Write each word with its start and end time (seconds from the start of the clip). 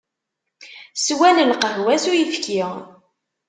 Swan 1.03 1.37
lqahwa 1.51 1.93
s 2.03 2.05
uyefki. 2.11 2.61